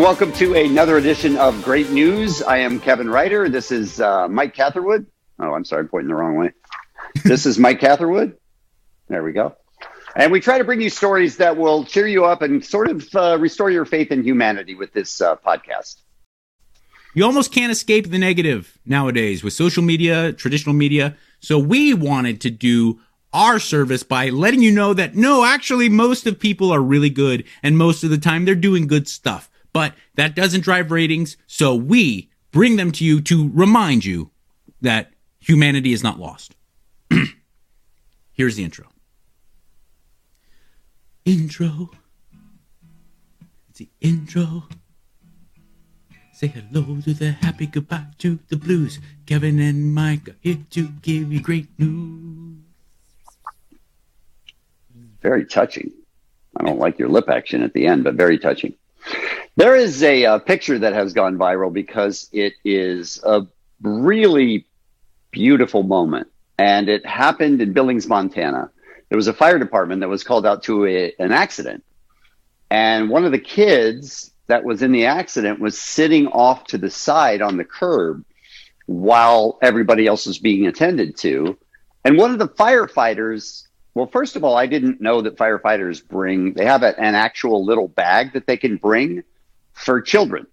And 0.00 0.06
welcome 0.06 0.32
to 0.38 0.54
another 0.54 0.96
edition 0.96 1.36
of 1.36 1.62
Great 1.62 1.90
News. 1.90 2.42
I 2.42 2.56
am 2.56 2.80
Kevin 2.80 3.10
Ryder. 3.10 3.50
This 3.50 3.70
is 3.70 4.00
uh, 4.00 4.28
Mike 4.28 4.54
Catherwood. 4.54 5.04
Oh, 5.38 5.52
I'm 5.52 5.66
sorry, 5.66 5.82
I'm 5.82 5.88
pointing 5.88 6.08
the 6.08 6.14
wrong 6.14 6.36
way. 6.36 6.52
this 7.22 7.44
is 7.44 7.58
Mike 7.58 7.80
Catherwood. 7.80 8.34
There 9.08 9.22
we 9.22 9.32
go. 9.32 9.54
And 10.16 10.32
we 10.32 10.40
try 10.40 10.56
to 10.56 10.64
bring 10.64 10.80
you 10.80 10.88
stories 10.88 11.36
that 11.36 11.58
will 11.58 11.84
cheer 11.84 12.06
you 12.06 12.24
up 12.24 12.40
and 12.40 12.64
sort 12.64 12.88
of 12.88 13.14
uh, 13.14 13.36
restore 13.38 13.70
your 13.70 13.84
faith 13.84 14.10
in 14.10 14.24
humanity 14.24 14.74
with 14.74 14.90
this 14.94 15.20
uh, 15.20 15.36
podcast. 15.36 15.96
You 17.14 17.26
almost 17.26 17.52
can't 17.52 17.70
escape 17.70 18.08
the 18.08 18.18
negative 18.18 18.78
nowadays 18.86 19.44
with 19.44 19.52
social 19.52 19.82
media, 19.82 20.32
traditional 20.32 20.74
media. 20.74 21.14
So 21.40 21.58
we 21.58 21.92
wanted 21.92 22.40
to 22.40 22.50
do 22.50 23.00
our 23.34 23.58
service 23.58 24.02
by 24.02 24.30
letting 24.30 24.62
you 24.62 24.72
know 24.72 24.94
that 24.94 25.14
no, 25.14 25.44
actually, 25.44 25.90
most 25.90 26.26
of 26.26 26.40
people 26.40 26.72
are 26.72 26.80
really 26.80 27.10
good 27.10 27.44
and 27.62 27.76
most 27.76 28.02
of 28.02 28.08
the 28.08 28.16
time 28.16 28.46
they're 28.46 28.54
doing 28.54 28.86
good 28.86 29.06
stuff 29.06 29.49
but 29.72 29.94
that 30.14 30.34
doesn't 30.34 30.62
drive 30.62 30.90
ratings. 30.90 31.36
So 31.46 31.74
we 31.74 32.30
bring 32.50 32.76
them 32.76 32.92
to 32.92 33.04
you 33.04 33.20
to 33.22 33.50
remind 33.52 34.04
you 34.04 34.30
that 34.80 35.12
humanity 35.38 35.92
is 35.92 36.02
not 36.02 36.18
lost. 36.18 36.54
Here's 38.32 38.56
the 38.56 38.64
intro. 38.64 38.86
Intro. 41.24 41.90
It's 43.68 43.78
the 43.78 43.88
intro. 44.00 44.64
Say 46.32 46.46
hello 46.46 47.02
to 47.02 47.12
the 47.12 47.32
happy, 47.32 47.66
goodbye 47.66 48.06
to 48.18 48.38
the 48.48 48.56
blues. 48.56 48.98
Kevin 49.26 49.60
and 49.60 49.94
Mike 49.94 50.28
are 50.30 50.36
here 50.40 50.58
to 50.70 50.88
give 51.02 51.30
you 51.30 51.40
great 51.40 51.68
news. 51.78 52.56
Very 55.20 55.44
touching. 55.44 55.92
I 56.56 56.64
don't 56.64 56.78
like 56.78 56.98
your 56.98 57.10
lip 57.10 57.28
action 57.28 57.62
at 57.62 57.74
the 57.74 57.86
end, 57.86 58.04
but 58.04 58.14
very 58.14 58.38
touching. 58.38 58.74
There 59.56 59.74
is 59.74 60.02
a, 60.02 60.24
uh, 60.24 60.38
picture 60.38 60.78
that 60.78 60.92
has 60.92 61.12
gone 61.12 61.36
viral 61.36 61.72
because 61.72 62.28
it 62.32 62.54
is 62.64 63.20
a 63.24 63.46
really 63.82 64.66
beautiful 65.30 65.82
moment. 65.82 66.28
And 66.58 66.88
it 66.88 67.04
happened 67.06 67.60
in 67.60 67.72
Billings, 67.72 68.06
Montana. 68.06 68.70
There 69.08 69.16
was 69.16 69.28
a 69.28 69.32
fire 69.32 69.58
department 69.58 70.00
that 70.00 70.08
was 70.08 70.24
called 70.24 70.46
out 70.46 70.62
to 70.64 70.86
a, 70.86 71.12
an 71.18 71.32
accident. 71.32 71.84
And 72.70 73.10
one 73.10 73.24
of 73.24 73.32
the 73.32 73.38
kids 73.38 74.32
that 74.46 74.64
was 74.64 74.82
in 74.82 74.92
the 74.92 75.06
accident 75.06 75.58
was 75.58 75.80
sitting 75.80 76.28
off 76.28 76.64
to 76.68 76.78
the 76.78 76.90
side 76.90 77.42
on 77.42 77.56
the 77.56 77.64
curb 77.64 78.24
while 78.86 79.58
everybody 79.62 80.06
else 80.06 80.26
was 80.26 80.38
being 80.38 80.66
attended 80.66 81.16
to. 81.18 81.58
And 82.04 82.16
one 82.16 82.30
of 82.30 82.38
the 82.38 82.48
firefighters 82.48 83.66
well, 83.94 84.06
first 84.06 84.36
of 84.36 84.44
all, 84.44 84.56
I 84.56 84.66
didn't 84.66 85.00
know 85.00 85.22
that 85.22 85.36
firefighters 85.36 86.06
bring, 86.06 86.54
they 86.54 86.64
have 86.64 86.82
an 86.84 86.94
actual 87.14 87.64
little 87.64 87.88
bag 87.88 88.34
that 88.34 88.46
they 88.46 88.56
can 88.56 88.76
bring 88.76 89.24
for 89.80 90.00
children. 90.00 90.46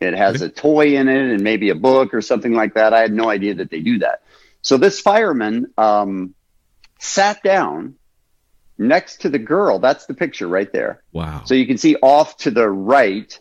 It 0.00 0.14
has 0.14 0.42
a 0.42 0.48
toy 0.48 0.96
in 0.96 1.08
it 1.08 1.32
and 1.32 1.42
maybe 1.42 1.70
a 1.70 1.74
book 1.74 2.12
or 2.12 2.20
something 2.20 2.52
like 2.52 2.74
that. 2.74 2.92
I 2.92 3.00
had 3.00 3.12
no 3.12 3.30
idea 3.30 3.54
that 3.54 3.70
they 3.70 3.80
do 3.80 4.00
that. 4.00 4.22
So 4.60 4.76
this 4.76 5.00
fireman 5.00 5.72
um, 5.78 6.34
sat 6.98 7.42
down 7.42 7.94
next 8.76 9.22
to 9.22 9.28
the 9.28 9.38
girl. 9.38 9.78
That's 9.78 10.06
the 10.06 10.14
picture 10.14 10.48
right 10.48 10.70
there. 10.72 11.02
Wow. 11.12 11.42
So 11.44 11.54
you 11.54 11.66
can 11.66 11.78
see 11.78 11.96
off 11.96 12.36
to 12.38 12.50
the 12.50 12.68
right, 12.68 13.38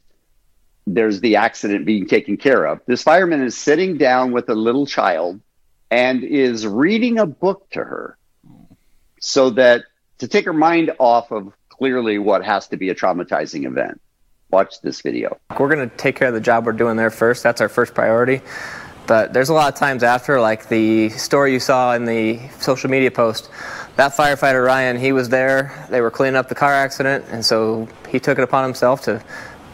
there's 0.85 1.21
the 1.21 1.37
accident 1.37 1.85
being 1.85 2.07
taken 2.07 2.37
care 2.37 2.65
of. 2.65 2.81
This 2.85 3.03
fireman 3.03 3.43
is 3.43 3.57
sitting 3.57 3.97
down 3.97 4.31
with 4.31 4.49
a 4.49 4.55
little 4.55 4.85
child 4.85 5.41
and 5.89 6.23
is 6.23 6.65
reading 6.65 7.19
a 7.19 7.25
book 7.25 7.69
to 7.71 7.79
her 7.79 8.17
so 9.19 9.51
that 9.51 9.83
to 10.19 10.27
take 10.27 10.45
her 10.45 10.53
mind 10.53 10.91
off 10.99 11.31
of 11.31 11.53
clearly 11.69 12.17
what 12.19 12.45
has 12.45 12.67
to 12.67 12.77
be 12.77 12.89
a 12.89 12.95
traumatizing 12.95 13.65
event. 13.65 13.99
Watch 14.53 14.81
this 14.81 15.01
video. 15.01 15.39
We're 15.59 15.73
going 15.73 15.89
to 15.89 15.97
take 15.97 16.15
care 16.15 16.27
of 16.27 16.35
the 16.35 16.39
job 16.39 16.67
we're 16.67 16.73
doing 16.73 16.95
there 16.95 17.09
first. 17.09 17.41
That's 17.41 17.59
our 17.59 17.67
first 17.67 17.95
priority. 17.95 18.41
But 19.07 19.33
there's 19.33 19.49
a 19.49 19.53
lot 19.55 19.73
of 19.73 19.79
times 19.79 20.03
after, 20.03 20.39
like 20.39 20.69
the 20.69 21.09
story 21.09 21.53
you 21.53 21.59
saw 21.59 21.95
in 21.95 22.05
the 22.05 22.39
social 22.59 22.87
media 22.87 23.09
post, 23.09 23.49
that 23.95 24.13
firefighter 24.13 24.63
Ryan, 24.63 24.99
he 24.99 25.11
was 25.11 25.29
there. 25.29 25.87
They 25.89 26.01
were 26.01 26.11
cleaning 26.11 26.35
up 26.35 26.49
the 26.49 26.55
car 26.55 26.71
accident, 26.71 27.25
and 27.31 27.43
so 27.43 27.87
he 28.09 28.19
took 28.19 28.37
it 28.37 28.43
upon 28.43 28.63
himself 28.63 29.01
to 29.05 29.23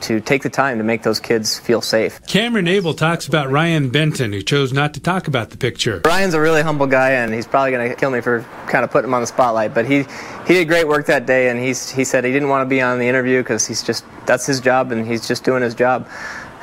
to 0.02 0.20
take 0.20 0.44
the 0.44 0.50
time 0.50 0.78
to 0.78 0.84
make 0.84 1.04
those 1.04 1.20
kids 1.20 1.60
feel 1.60 1.82
safe. 1.82 2.26
Cameron 2.28 2.68
Abel 2.68 2.94
talks 2.94 3.28
about 3.28 3.50
Ryan 3.50 3.90
Benton, 3.90 4.34
who 4.34 4.42
chose 4.42 4.72
not 4.72 4.94
to 4.94 5.00
talk 5.00 5.28
about 5.28 5.50
the 5.50 5.58
picture. 5.58 6.02
Ryan's 6.06 6.34
a 6.34 6.40
really 6.40 6.62
humble 6.62 6.88
guy, 6.88 7.12
and 7.12 7.34
he's 7.34 7.48
probably 7.48 7.72
going 7.72 7.90
to 7.90 7.96
kill 7.96 8.12
me 8.12 8.22
for 8.22 8.46
kind 8.68 8.84
of 8.84 8.92
putting 8.92 9.10
him 9.10 9.14
on 9.14 9.22
the 9.22 9.28
spotlight. 9.28 9.74
But 9.74 9.86
he 9.86 10.06
he 10.48 10.54
did 10.54 10.68
great 10.68 10.88
work 10.88 11.06
that 11.08 11.26
day, 11.26 11.50
and 11.50 11.60
he's 11.60 11.90
he 11.90 12.04
said 12.04 12.24
he 12.24 12.32
didn't 12.32 12.50
want 12.50 12.66
to 12.66 12.70
be 12.70 12.82
on 12.82 13.00
the 13.00 13.08
interview 13.08 13.42
because 13.42 13.66
he's 13.68 13.84
just 13.84 14.06
that's 14.26 14.46
his 14.46 14.60
job, 14.60 14.92
and 14.92 15.06
he's 15.06 15.28
just 15.28 15.44
doing 15.44 15.62
his 15.62 15.76
job, 15.76 16.08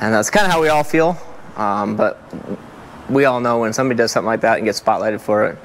and 0.01 0.15
that's 0.15 0.31
kind 0.31 0.47
of 0.47 0.53
how 0.53 0.61
we 0.61 0.69
all 0.69 0.85
feel. 0.85 1.17
Um, 1.57 1.97
but 1.97 2.21
we 3.09 3.25
all 3.25 3.41
know 3.41 3.61
when 3.61 3.73
somebody 3.73 3.97
does 3.97 4.13
something 4.13 4.27
like 4.27 4.41
that 4.41 4.57
and 4.59 4.65
gets 4.65 4.81
spotlighted 4.81 5.21
for 5.21 5.47
it 5.47 5.59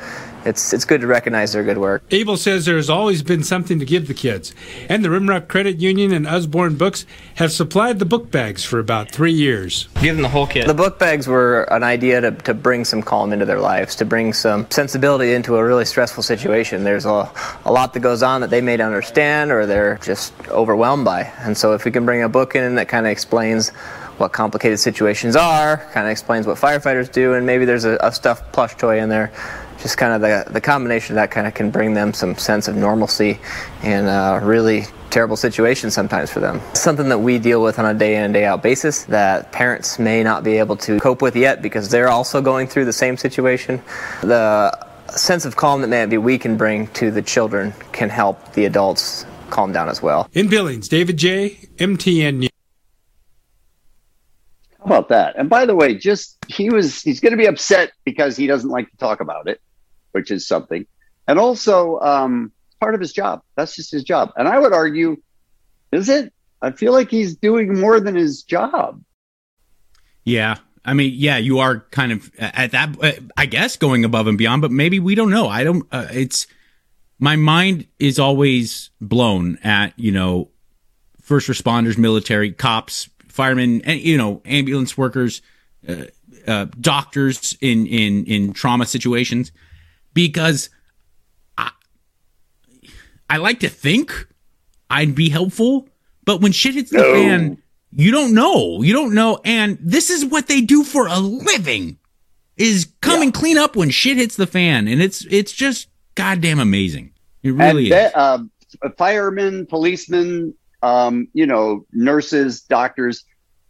it's 0.46 0.74
it's 0.74 0.85
good 0.85 1.02
to 1.02 1.07
recognize 1.07 1.53
their 1.53 1.63
good 1.63 1.78
work. 1.78 2.03
Abel 2.12 2.38
says 2.38 2.66
there 2.66 2.75
has 2.75 2.90
always 2.90 3.24
been 3.24 3.44
something 3.44 3.79
to 3.79 3.85
give 3.85 4.07
the 4.07 4.13
kids, 4.13 4.53
and 4.90 5.03
the 5.03 5.09
Rimrock 5.09 5.47
Credit 5.47 5.78
Union 5.79 6.12
and 6.12 6.28
Usborne 6.28 6.75
Books 6.75 7.06
have 7.35 7.52
supplied 7.52 8.00
the 8.00 8.06
book 8.06 8.31
bags 8.31 8.63
for 8.63 8.79
about 8.79 9.12
three 9.12 9.31
years. 9.31 9.88
Give 10.02 10.16
them 10.16 10.24
the 10.24 10.29
whole 10.29 10.47
kit. 10.47 10.68
The 10.68 10.74
book 10.74 11.00
bags 11.00 11.28
were 11.28 11.63
an 11.63 11.84
idea 11.84 12.22
to, 12.22 12.31
to 12.31 12.53
bring 12.53 12.85
some 12.85 13.02
calm 13.02 13.34
into 13.34 13.46
their 13.46 13.59
lives, 13.59 13.96
to 13.97 14.06
bring 14.06 14.34
some 14.34 14.69
sensibility 14.69 15.34
into 15.34 15.56
a 15.56 15.63
really 15.63 15.85
stressful 15.85 16.24
situation. 16.24 16.84
There's 16.84 17.06
a, 17.06 17.31
a 17.66 17.72
lot 17.72 17.94
that 17.94 18.00
goes 18.02 18.23
on 18.23 18.41
that 18.41 18.50
they 18.50 18.62
may 18.62 18.78
not 18.78 18.88
understand 18.88 19.52
or 19.52 19.66
they're 19.66 19.97
just 20.03 20.34
overwhelmed 20.50 21.06
by, 21.06 21.23
and 21.40 21.58
so 21.58 21.73
if 21.73 21.85
we 21.85 21.91
can 21.91 22.06
bring 22.06 22.23
a 22.23 22.29
book 22.29 22.56
in 22.56 22.75
that 22.75 22.88
kind 22.88 23.06
of 23.06 23.12
explains 23.12 23.69
what 24.18 24.34
complicated 24.34 24.79
situations 24.79 25.35
are, 25.35 25.78
kind 25.94 26.06
of 26.06 26.12
explains 26.12 26.46
what 26.46 26.58
firefighters 26.58 27.12
do, 27.12 27.34
and 27.34 27.46
maybe 27.46 27.66
there's 27.66 27.85
a, 27.85 27.97
a 28.02 28.12
stuffed 28.12 28.52
plush 28.53 28.75
toy 28.75 29.00
in 29.00 29.09
there 29.09 29.31
just 29.81 29.97
kind 29.97 30.14
of 30.14 30.22
the, 30.22 30.52
the 30.52 30.62
combination 30.62 31.14
of 31.14 31.16
that 31.16 31.31
kind 31.31 31.47
of 31.47 31.53
can 31.53 31.72
bring 31.72 31.94
them 31.94 32.14
some 32.14 32.36
sense 32.36 32.68
of 32.68 32.75
normalcy 32.75 33.40
in 33.84 34.06
a 34.06 34.40
really 34.44 34.86
terrible 35.09 35.36
situations 35.36 35.94
sometimes 35.94 36.31
for 36.31 36.40
them. 36.40 36.62
Something 36.74 37.09
that 37.09 37.19
we 37.19 37.40
deal 37.40 37.62
with 37.62 37.80
on 37.80 37.86
a 37.86 37.94
day 37.94 38.16
in 38.16 38.24
and 38.24 38.34
day 38.34 38.46
out 38.46 38.64
basis 38.64 39.03
that 39.06 39.52
parents 39.52 40.00
may 40.00 40.24
not 40.24 40.44
be 40.44 40.58
able 40.58 40.78
to 40.78 41.00
cope 41.00 41.22
with 41.22 41.36
yet 41.36 41.62
because 41.62 41.90
they're 41.90 42.09
also 42.09 42.41
going 42.41 42.68
through 42.68 42.86
the 42.86 42.94
same 42.94 43.18
situation. 43.18 43.81
The 44.22 44.72
sense 45.09 45.46
of 45.46 45.56
calm 45.58 45.81
that 45.81 45.88
maybe 45.88 46.18
we 46.18 46.38
can 46.38 46.56
bring 46.58 46.88
to 46.88 47.12
the 47.12 47.22
children 47.22 47.74
can 47.91 48.09
help 48.09 48.53
the 48.53 48.66
adults 48.66 49.25
calm 49.50 49.74
down 49.74 49.90
as 49.90 50.02
well. 50.02 50.30
In 50.34 50.47
Billings, 50.47 50.88
David 50.88 51.18
J. 51.18 51.58
MTN 51.78 52.36
News. 52.36 52.50
How 54.80 54.86
about 54.86 55.09
that? 55.09 55.36
And 55.38 55.50
by 55.50 55.66
the 55.66 55.75
way, 55.75 55.96
just 55.96 56.38
he 56.47 56.70
was 56.70 57.02
he's 57.02 57.20
going 57.20 57.31
to 57.31 57.38
be 57.38 57.46
upset 57.46 57.91
because 58.06 58.38
he 58.38 58.47
doesn't 58.47 58.70
like 58.70 58.90
to 58.90 58.97
talk 58.97 59.20
about 59.20 59.47
it 59.47 59.59
which 60.11 60.31
is 60.31 60.47
something. 60.47 60.85
And 61.27 61.39
also, 61.39 61.99
um, 61.99 62.51
part 62.81 62.95
of 62.95 62.99
his 62.99 63.13
job. 63.13 63.44
That's 63.55 63.75
just 63.75 63.91
his 63.91 64.03
job. 64.03 64.33
And 64.35 64.47
I 64.47 64.59
would 64.59 64.73
argue, 64.73 65.16
is 65.94 66.09
it? 66.09 66.33
I 66.61 66.72
feel 66.72 66.91
like 66.91 67.09
he's 67.09 67.35
doing 67.35 67.79
more 67.79 67.99
than 67.99 68.16
his 68.16 68.44
job. 68.44 69.01
Yeah. 70.25 70.57
I 70.83 70.94
mean, 70.94 71.13
yeah, 71.16 71.38
you 71.38 71.59
are 71.59 71.81
kind 71.91 72.11
of 72.11 72.31
at 72.39 72.72
that, 72.72 72.97
uh, 73.01 73.11
I 73.38 73.45
guess, 73.45 73.77
going 73.77 74.03
above 74.03 74.27
and 74.27 74.38
beyond, 74.38 74.63
but 74.63 74.72
maybe 74.72 74.99
we 74.99 75.16
don't 75.16 75.29
know. 75.29 75.47
I 75.47 75.63
don't, 75.63 75.88
uh, 75.91 76.07
it's, 76.11 76.47
my 77.19 77.35
mind 77.35 77.85
is 77.99 78.17
always 78.17 78.89
blown 78.99 79.59
at, 79.63 79.93
you 79.97 80.11
know, 80.11 80.49
first 81.22 81.47
responders, 81.47 81.99
military, 81.99 82.51
cops, 82.51 83.09
firemen, 83.28 83.81
and, 83.83 83.99
you 83.99 84.17
know, 84.17 84.41
ambulance 84.43 84.97
workers, 84.97 85.43
uh, 85.87 86.05
uh, 86.47 86.66
doctors 86.79 87.55
in, 87.61 87.85
in, 87.85 88.25
in 88.25 88.53
trauma 88.53 88.87
situations 88.87 89.52
because 90.13 90.69
I, 91.58 91.72
I 93.29 93.37
like 93.37 93.59
to 93.61 93.69
think 93.69 94.28
I'd 94.90 95.16
be 95.16 95.29
helpful, 95.29 95.87
but 96.25 96.41
when 96.41 96.52
shit 96.52 96.75
hits 96.75 96.91
the 96.91 96.97
no. 96.97 97.13
fan, 97.13 97.58
you 97.91 98.11
don't 98.11 98.34
know. 98.34 98.81
You 98.81 98.93
don't 98.93 99.13
know. 99.13 99.40
And 99.43 99.78
this 99.81 100.09
is 100.09 100.25
what 100.25 100.47
they 100.47 100.61
do 100.61 100.84
for 100.84 101.08
a 101.08 101.19
living 101.19 101.97
is 102.58 102.91
come 103.02 103.17
yeah. 103.17 103.23
and 103.23 103.34
clean 103.34 103.58
up 103.58 103.75
when 103.75 103.90
shit 103.90 104.17
hits 104.17 104.35
the 104.35 104.47
fan. 104.47 104.87
And 104.87 105.02
it's, 105.02 105.25
it's 105.29 105.52
just 105.52 105.87
goddamn 106.16 106.59
amazing. 106.59 107.11
It 107.43 107.52
really 107.52 107.91
and 107.91 108.07
is. 108.07 108.11
uh, 108.14 108.40
firemen, 108.97 109.66
policemen, 109.66 110.53
um, 110.84 111.28
you 111.34 111.46
know, 111.46 111.85
nurses, 111.91 112.61
doctors, 112.61 113.23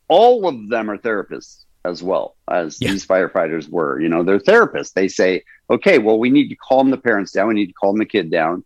all 0.08 0.48
of 0.48 0.70
them 0.70 0.90
are 0.90 0.98
therapists 0.98 1.64
as 1.86 2.04
well 2.04 2.36
as 2.50 2.78
yeah. 2.80 2.92
these 2.92 3.06
firefighters 3.06 3.70
were. 3.70 4.00
You 4.00 4.10
know, 4.10 4.24
they're 4.24 4.40
therapists. 4.40 4.94
They 4.94 5.08
say, 5.08 5.44
okay, 5.70 6.00
well, 6.00 6.20
we 6.20 6.30
need 6.30 6.50
to 6.50 6.56
calm 6.56 6.92
the 6.92 6.98
parents 6.98 7.32
down. 7.32 7.48
We 7.48 7.54
need 7.54 7.68
to 7.68 7.74
calm 7.74 7.98
the 7.98 8.06
kid 8.06 8.32
down. 8.32 8.64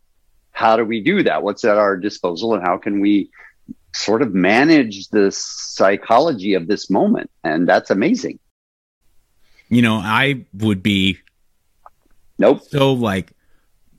How 0.52 0.78
do 0.78 0.86
we 0.86 1.02
do 1.02 1.24
that? 1.24 1.44
What's 1.44 1.66
at 1.66 1.78
our 1.78 1.98
disposal? 1.98 2.54
And 2.54 2.64
how 2.64 2.78
can 2.78 3.00
we 3.00 3.30
sort 3.94 4.22
of 4.22 4.34
manage 4.34 5.10
the 5.10 5.32
psychology 5.32 6.54
of 6.54 6.68
this 6.68 6.90
moment? 6.90 7.30
And 7.44 7.68
that's 7.68 7.90
amazing. 7.90 8.40
You 9.70 9.82
know, 9.82 9.96
I 9.96 10.46
would 10.54 10.84
be 10.84 11.18
nope. 12.38 12.62
So 12.70 12.94
like, 12.94 13.32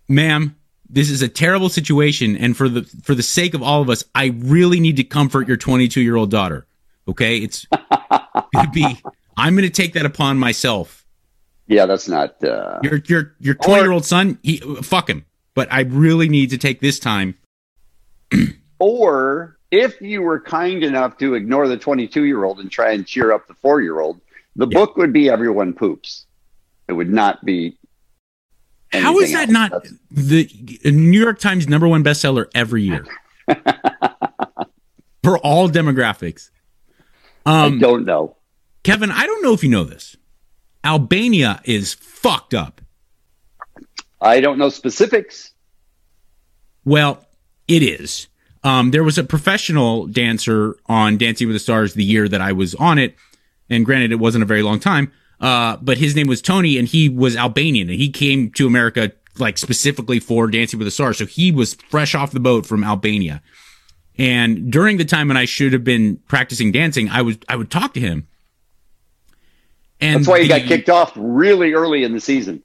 ma'am, 0.09 0.57
this 0.89 1.11
is 1.11 1.23
a 1.23 1.29
terrible 1.29 1.69
situation 1.69 2.37
and 2.37 2.57
for 2.57 2.69
the 2.69 2.85
for 3.03 3.15
the 3.15 3.23
sake 3.23 3.55
of 3.55 3.63
all 3.63 3.83
of 3.83 3.91
us, 3.91 4.05
I 4.15 4.27
really 4.27 4.79
need 4.79 4.97
to 4.97 5.05
comfort 5.05 5.49
your 5.49 5.57
22 5.57 6.01
year 6.01 6.17
old 6.17 6.31
daughter 6.31 6.67
Okay, 7.09 7.39
it's 7.39 7.67
gonna 8.57 8.71
be. 8.71 9.01
I'm 9.37 9.55
gonna 9.55 9.71
take 9.71 9.93
that 9.95 10.07
upon 10.07 10.39
myself. 10.39 11.05
Yeah, 11.69 11.87
that's 11.87 12.09
not. 12.09 12.43
Uh, 12.45 12.79
Your 12.83 13.01
your 13.07 13.35
your 13.41 13.55
20 13.55 13.83
year 13.83 13.91
old 13.93 14.05
son, 14.05 14.39
he, 14.43 14.59
fuck 14.83 15.09
him. 15.11 15.25
But 15.55 15.69
I 15.73 15.81
really 15.81 16.29
need 16.29 16.51
to 16.51 16.59
take 16.59 16.81
this 16.81 16.99
time. 16.99 17.35
or 18.79 19.57
if 19.71 20.01
you 20.01 20.23
were 20.23 20.41
kind 20.41 20.83
enough 20.85 21.17
to 21.19 21.35
ignore 21.35 21.67
the 21.69 21.77
22 21.77 22.25
year 22.25 22.45
old 22.45 22.61
and 22.61 22.71
try 22.71 22.93
and 22.93 23.07
cheer 23.07 23.33
up 23.33 23.47
the 23.49 23.55
four 23.55 23.81
year 23.81 24.01
old, 24.01 24.21
the 24.55 24.67
Yeah. 24.69 24.79
book 24.79 24.97
would 24.97 25.13
be 25.13 25.29
Everyone 25.31 25.73
Poops. 25.73 26.27
It 26.89 26.93
would 26.93 27.11
not 27.11 27.45
be. 27.45 27.77
How 28.93 29.19
is 29.19 29.33
that 29.33 29.49
else. 29.49 29.51
not 29.51 29.87
the 30.11 30.49
New 30.85 31.21
York 31.21 31.41
Times 31.41 31.67
number 31.69 31.89
one 31.89 32.05
bestseller 32.05 32.47
every 32.55 32.83
year 32.85 33.05
for 35.23 35.39
all 35.39 35.69
demographics? 35.69 36.51
I 37.45 37.67
Um, 37.67 37.79
don't 37.79 38.05
know. 38.05 38.36
Kevin, 38.87 39.11
I 39.11 39.27
don't 39.27 39.43
know 39.43 39.53
if 39.53 39.65
you 39.65 39.69
know 39.69 39.83
this. 39.83 40.17
Albania 40.85 41.61
is 41.65 41.95
fucked 41.95 42.55
up. 42.55 42.81
I 44.21 44.39
don't 44.39 44.59
know 44.59 44.69
specifics. 44.69 45.53
Well, 46.85 47.27
it 47.67 47.83
is. 47.83 48.29
Um, 48.63 48.93
there 48.93 49.03
was 49.03 49.19
a 49.19 49.25
professional 49.25 50.07
dancer 50.07 50.77
on 50.87 51.19
Dancing 51.19 51.49
with 51.49 51.57
the 51.57 51.61
Stars 51.61 51.95
the 51.95 52.05
year 52.05 52.29
that 52.29 52.41
I 52.41 52.53
was 52.53 52.77
on 52.77 53.01
it, 53.01 53.17
and 53.69 53.85
granted, 53.85 54.13
it 54.13 54.21
wasn't 54.21 54.45
a 54.45 54.47
very 54.47 54.63
long 54.63 54.79
time. 54.79 55.11
Uh, 55.41 55.79
but 55.79 55.99
his 55.99 56.15
name 56.15 56.29
was 56.29 56.41
Tony, 56.41 56.79
and 56.79 56.87
he 56.87 57.09
was 57.09 57.35
Albanian, 57.35 57.91
and 57.91 57.99
he 57.99 58.09
came 58.09 58.53
to 58.53 58.69
America 58.69 59.11
like 59.37 59.59
specifically 59.59 60.21
for 60.21 60.47
Dancing 60.47 60.79
with 60.79 60.87
the 60.87 60.93
Stars. 60.93 61.19
So 61.19 61.27
he 61.27 61.51
was 61.51 61.75
fresh 61.75 62.15
off 62.15 62.31
the 62.31 62.39
boat 62.39 62.65
from 62.65 62.85
Albania. 62.85 63.43
And 64.17 64.71
during 64.71 64.97
the 64.97 65.05
time 65.05 65.27
when 65.27 65.37
I 65.37 65.45
should 65.45 65.73
have 65.73 65.83
been 65.83 66.19
practicing 66.29 66.71
dancing, 66.71 67.09
I 67.09 67.23
was 67.23 67.37
I 67.49 67.57
would 67.57 67.69
talk 67.69 67.93
to 67.95 68.01
him. 68.01 68.29
And 70.01 70.21
That's 70.21 70.29
why 70.29 70.39
you 70.39 70.49
got 70.49 70.63
kicked 70.63 70.91
off 70.91 71.13
really 71.17 71.73
early 71.73 72.05
in 72.05 72.13
the 72.13 72.21
season. 72.21 72.63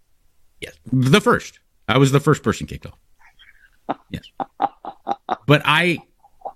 Yes, 0.59 0.73
the 0.91 1.21
first. 1.21 1.59
I 1.87 1.97
was 1.97 2.11
the 2.11 2.19
first 2.19 2.43
person 2.43 2.67
kicked 2.67 2.85
off. 2.85 3.97
Yes, 4.09 4.23
but 5.47 5.61
I 5.65 5.99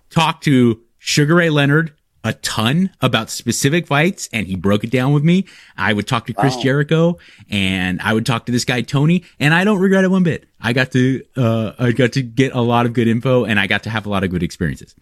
talked 0.09 0.43
to 0.45 0.81
Sugar 0.99 1.35
Ray 1.35 1.49
Leonard 1.49 1.93
a 2.25 2.33
ton 2.33 2.89
about 3.01 3.29
specific 3.29 3.85
fights, 3.85 4.27
and 4.33 4.47
he 4.47 4.55
broke 4.55 4.83
it 4.83 4.89
down 4.89 5.13
with 5.13 5.23
me. 5.23 5.45
I 5.77 5.93
would 5.93 6.07
talk 6.07 6.25
to 6.25 6.33
Chris 6.33 6.55
Wow. 6.55 6.61
Jericho, 6.63 7.17
and 7.51 8.01
I 8.01 8.13
would 8.13 8.25
talk 8.25 8.47
to 8.47 8.51
this 8.51 8.65
guy 8.65 8.81
Tony, 8.81 9.23
and 9.39 9.53
I 9.53 9.63
don't 9.63 9.77
regret 9.77 10.03
it 10.03 10.09
one 10.09 10.23
bit. 10.23 10.47
I 10.59 10.73
got 10.73 10.91
to 10.93 11.23
uh, 11.37 11.73
I 11.77 11.91
got 11.91 12.13
to 12.13 12.23
get 12.23 12.53
a 12.55 12.61
lot 12.61 12.87
of 12.87 12.93
good 12.93 13.07
info, 13.07 13.45
and 13.45 13.59
I 13.59 13.67
got 13.67 13.83
to 13.83 13.91
have 13.91 14.07
a 14.07 14.09
lot 14.09 14.23
of 14.23 14.31
good 14.31 14.41
experiences. 14.41 14.95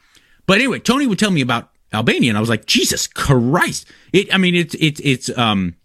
But 0.46 0.58
anyway, 0.58 0.80
Tony 0.80 1.08
would 1.08 1.18
tell 1.18 1.32
me 1.32 1.40
about 1.40 1.70
Albania, 1.94 2.32
and 2.32 2.38
I 2.38 2.42
was 2.42 2.50
like, 2.50 2.66
Jesus 2.66 3.08
Christ! 3.08 3.88
It. 4.12 4.34
I 4.34 4.38
mean, 4.38 4.56
it's 4.56 4.76
it's 4.80 5.02
it's 5.04 5.38
um 5.38 5.76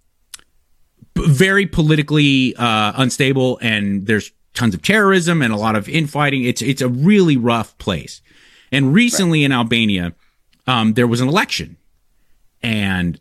very 1.16 1.66
politically 1.66 2.54
uh, 2.56 2.92
unstable, 2.96 3.58
and 3.60 4.06
there's 4.06 4.30
tons 4.54 4.74
of 4.74 4.82
terrorism 4.82 5.42
and 5.42 5.52
a 5.52 5.56
lot 5.56 5.76
of 5.76 5.88
infighting. 5.88 6.44
It's 6.44 6.62
it's 6.62 6.82
a 6.82 6.88
really 6.88 7.36
rough 7.36 7.76
place. 7.78 8.22
And 8.70 8.92
recently 8.92 9.44
in 9.44 9.52
Albania, 9.52 10.14
um, 10.66 10.94
there 10.94 11.06
was 11.06 11.20
an 11.20 11.28
election, 11.28 11.76
and 12.62 13.20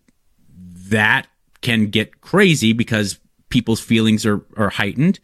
that 0.90 1.28
can 1.62 1.88
get 1.88 2.22
crazy 2.22 2.74
because 2.74 3.20
people's 3.50 3.80
feelings 3.80 4.26
are 4.26 4.46
are 4.56 4.70
heightened. 4.70 5.20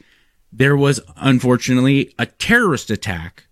There 0.51 0.77
was 0.77 0.99
unfortunately 1.17 2.13
a 2.19 2.25
terrorist 2.25 2.91
attack 2.91 3.47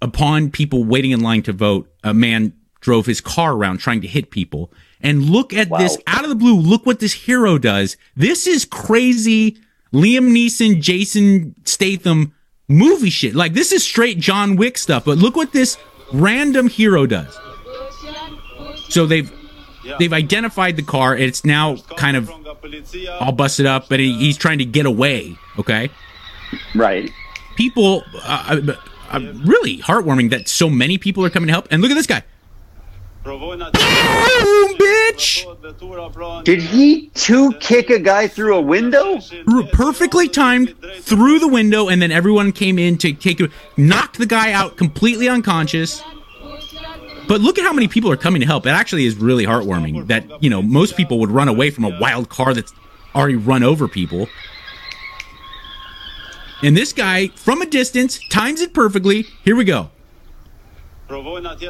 upon 0.00 0.50
people 0.50 0.84
waiting 0.84 1.10
in 1.10 1.20
line 1.20 1.42
to 1.42 1.52
vote. 1.52 1.92
A 2.04 2.14
man 2.14 2.52
drove 2.84 3.06
his 3.06 3.20
car 3.20 3.54
around 3.54 3.78
trying 3.78 4.02
to 4.02 4.06
hit 4.06 4.30
people. 4.30 4.70
And 5.00 5.24
look 5.24 5.52
at 5.52 5.68
this 5.78 5.98
out 6.06 6.22
of 6.22 6.30
the 6.30 6.36
blue. 6.36 6.56
Look 6.56 6.86
what 6.86 7.00
this 7.00 7.12
hero 7.12 7.58
does. 7.58 7.96
This 8.14 8.46
is 8.46 8.64
crazy 8.64 9.58
Liam 9.92 10.30
Neeson, 10.32 10.80
Jason 10.80 11.54
Statham 11.64 12.34
movie 12.68 13.10
shit. 13.10 13.34
Like 13.34 13.54
this 13.54 13.72
is 13.72 13.82
straight 13.82 14.18
John 14.18 14.56
Wick 14.56 14.78
stuff. 14.78 15.04
But 15.04 15.18
look 15.18 15.34
what 15.34 15.52
this 15.52 15.78
random 16.12 16.68
hero 16.68 17.06
does. 17.06 17.36
So 18.90 19.06
they've 19.06 19.32
they've 19.98 20.12
identified 20.12 20.76
the 20.76 20.82
car. 20.82 21.16
It's 21.16 21.44
now 21.44 21.76
kind 21.96 22.16
of 22.16 22.30
all 23.20 23.32
busted 23.32 23.66
up, 23.66 23.88
but 23.88 24.00
he, 24.00 24.16
he's 24.18 24.36
trying 24.36 24.58
to 24.58 24.64
get 24.64 24.86
away. 24.86 25.36
Okay 25.58 25.90
Right. 26.74 27.10
people 27.56 28.02
uh, 28.22 28.60
uh, 28.68 28.72
uh, 29.10 29.20
really 29.44 29.78
heartwarming 29.78 30.30
that 30.30 30.48
so 30.48 30.70
many 30.70 30.98
people 30.98 31.24
are 31.24 31.30
coming 31.30 31.48
to 31.48 31.52
help. 31.52 31.68
And 31.70 31.82
look 31.82 31.90
at 31.90 31.94
this 31.94 32.06
guy. 32.06 32.22
Boom, 33.24 34.76
bitch! 34.76 36.44
Did 36.44 36.60
he 36.60 37.08
two 37.14 37.52
kick 37.54 37.88
a 37.88 37.98
guy 37.98 38.28
through 38.28 38.56
a 38.56 38.60
window? 38.60 39.18
Perfectly 39.72 40.28
timed 40.28 40.74
through 41.00 41.38
the 41.38 41.48
window, 41.48 41.88
and 41.88 42.02
then 42.02 42.12
everyone 42.12 42.52
came 42.52 42.78
in 42.78 42.98
to 42.98 43.14
take 43.14 43.40
knocked 43.78 44.18
the 44.18 44.26
guy 44.26 44.52
out 44.52 44.76
completely 44.76 45.26
unconscious. 45.28 46.02
But 47.26 47.40
look 47.40 47.58
at 47.58 47.64
how 47.64 47.72
many 47.72 47.88
people 47.88 48.10
are 48.10 48.16
coming 48.18 48.40
to 48.40 48.46
help. 48.46 48.66
It 48.66 48.70
actually 48.70 49.06
is 49.06 49.16
really 49.16 49.46
heartwarming 49.46 50.08
that, 50.08 50.42
you 50.42 50.50
know, 50.50 50.60
most 50.60 50.94
people 50.94 51.18
would 51.20 51.30
run 51.30 51.48
away 51.48 51.70
from 51.70 51.84
a 51.84 51.98
wild 51.98 52.28
car 52.28 52.52
that's 52.52 52.74
already 53.14 53.36
run 53.36 53.62
over 53.62 53.88
people. 53.88 54.28
And 56.62 56.76
this 56.76 56.92
guy, 56.92 57.28
from 57.28 57.62
a 57.62 57.66
distance, 57.66 58.20
times 58.28 58.60
it 58.60 58.74
perfectly. 58.74 59.22
Here 59.44 59.56
we 59.56 59.64
go. 59.64 59.90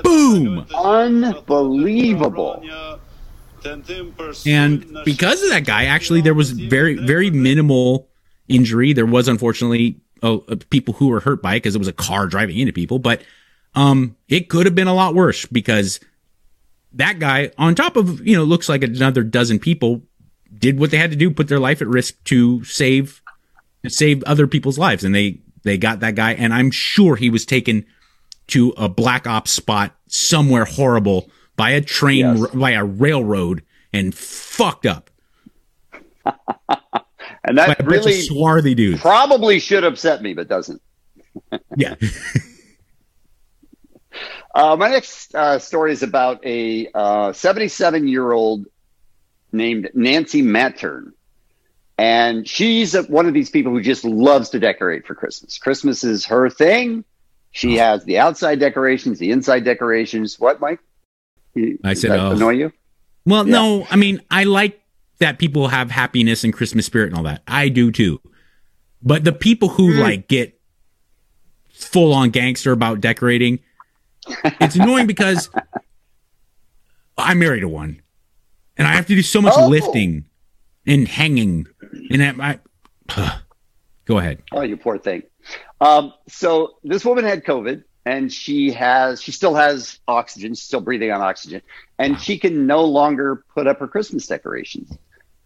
Boom! 0.03 0.67
Unbelievable. 0.75 2.63
And 4.47 4.99
because 5.05 5.43
of 5.43 5.51
that 5.51 5.65
guy, 5.65 5.85
actually, 5.87 6.21
there 6.21 6.35
was 6.35 6.51
very, 6.51 6.97
very 6.97 7.31
minimal 7.31 8.09
injury. 8.49 8.93
There 8.93 9.07
was 9.07 9.27
unfortunately 9.27 10.01
uh, 10.23 10.37
uh, 10.37 10.57
people 10.71 10.95
who 10.95 11.09
were 11.09 11.21
hurt 11.21 11.43
by 11.43 11.55
it 11.55 11.61
because 11.61 11.75
it 11.75 11.79
was 11.79 11.89
a 11.89 11.93
car 11.93 12.27
driving 12.27 12.59
into 12.59 12.73
people, 12.73 12.99
but 12.99 13.23
um, 13.75 14.17
it 14.29 14.49
could 14.49 14.67
have 14.67 14.75
been 14.75 14.87
a 14.87 14.95
lot 14.95 15.15
worse 15.15 15.47
because 15.47 15.99
that 16.93 17.19
guy, 17.19 17.51
on 17.59 17.75
top 17.75 17.97
of 17.97 18.25
you 18.27 18.37
know, 18.37 18.45
looks 18.45 18.69
like 18.69 18.83
another 18.83 19.23
dozen 19.23 19.59
people, 19.59 20.03
did 20.57 20.79
what 20.79 20.91
they 20.91 20.99
had 20.99 21.11
to 21.11 21.17
do, 21.17 21.31
put 21.31 21.49
their 21.49 21.59
life 21.59 21.83
at 21.83 21.89
risk 21.89 22.23
to 22.25 22.63
save 22.65 23.23
save 23.89 24.23
other 24.25 24.47
people's 24.47 24.79
lives, 24.79 25.05
and 25.05 25.15
they 25.15 25.41
they 25.63 25.79
got 25.79 26.01
that 26.01 26.15
guy, 26.15 26.35
and 26.35 26.53
I'm 26.55 26.71
sure 26.71 27.17
he 27.17 27.31
was 27.31 27.45
taken 27.45 27.87
to 28.49 28.75
a 28.77 28.89
black 28.89 29.27
ops 29.27 29.51
spot 29.51 29.95
somewhere 30.07 30.65
horrible 30.65 31.31
by 31.57 31.71
a 31.71 31.81
train 31.81 32.37
Yes. 32.37 32.51
by 32.51 32.71
a 32.73 32.85
railroad 32.85 33.63
and 33.93 34.15
fucked 34.15 34.87
up 34.87 35.11
And 37.47 37.59
that 37.59 37.85
really 37.85 38.23
swarthy 38.23 38.75
dude 38.75 39.01
probably 39.01 39.59
should 39.59 39.85
upset 39.85 40.23
me, 40.23 40.35
but 40.35 40.49
doesn't. 40.49 40.81
Yeah. 41.77 41.95
Uh, 44.55 44.77
my 44.77 44.89
next 44.89 45.35
uh, 45.35 45.59
story 45.59 45.91
is 45.91 46.05
about 46.05 46.39
a 46.47 47.33
77 47.33 48.07
year 48.07 48.31
old 48.31 48.67
named 49.51 49.91
Nancy 49.95 50.43
Mattern. 50.43 51.13
And 51.99 52.49
she's 52.49 52.95
a, 52.95 53.03
one 53.03 53.27
of 53.27 53.35
these 53.35 53.51
people 53.51 53.73
who 53.73 53.81
just 53.83 54.05
loves 54.05 54.51
to 54.51 54.61
decorate 54.61 55.07
for 55.09 55.17
Christmas. 55.17 55.59
Christmas 55.59 56.05
is 56.05 56.27
her 56.27 56.49
thing. 56.51 57.05
She 57.55 57.77
has 57.77 58.05
the 58.05 58.19
outside 58.19 58.59
decorations, 58.59 59.21
the 59.21 59.31
inside 59.31 59.65
decorations. 59.65 60.41
What, 60.41 60.61
Mike? 60.61 60.81
You- 61.55 61.79
I 61.85 61.95
said, 61.95 62.11
that 62.11 62.19
oh. 62.19 62.31
annoy 62.33 62.51
you? 62.51 62.73
Well, 63.25 63.47
Yeah. 63.47 63.53
no, 63.53 63.87
I 63.91 63.97
mean, 63.97 64.21
I 64.29 64.43
like 64.43 64.83
that 65.21 65.39
people 65.39 65.69
have 65.69 65.91
happiness 65.93 66.43
and 66.43 66.53
Christmas 66.53 66.85
spirit 66.85 67.09
and 67.11 67.17
all 67.17 67.23
that. 67.23 67.43
I 67.47 67.69
do 67.69 67.93
too. 67.93 68.21
But 69.03 69.23
the 69.23 69.33
people 69.33 69.69
who 69.69 69.95
hmm. 69.95 70.01
like 70.01 70.29
get 70.29 70.61
full 71.71 72.13
on 72.13 72.31
gangster 72.31 72.73
about 72.73 73.01
decorating, 73.01 73.61
it's 74.61 74.75
annoying 74.75 75.07
because 75.07 75.49
I'm 77.17 77.39
married 77.39 77.61
to 77.61 77.69
one 77.69 78.03
and 78.77 78.89
I 78.89 78.95
have 78.95 79.07
to 79.07 79.15
do 79.15 79.23
so 79.23 79.41
much 79.41 79.55
Oh. 79.57 79.69
lifting 79.69 80.25
and 80.87 81.07
hanging. 81.07 81.69
And 82.11 82.43
I, 82.43 82.59
I 83.09 83.41
go 84.05 84.19
ahead. 84.19 84.43
Oh, 84.53 84.63
you 84.63 84.77
poor 84.77 84.99
thing. 84.99 85.23
Um, 85.81 86.13
so 86.29 86.77
this 86.85 87.05
woman 87.05 87.25
had 87.25 87.45
COVID 87.45 87.85
and 88.07 88.33
she 88.33 88.71
has, 88.73 89.23
she 89.23 89.33
still 89.33 89.55
has 89.55 89.99
oxygen, 90.07 90.53
she's 90.53 90.65
still 90.65 90.81
breathing 90.81 91.11
on 91.11 91.21
oxygen, 91.21 91.63
and 91.99 92.21
she 92.21 92.39
can 92.39 92.67
no 92.67 92.85
longer 92.85 93.45
put 93.55 93.67
up 93.67 93.81
her 93.81 93.89
Christmas 93.89 94.27
decorations. 94.27 94.97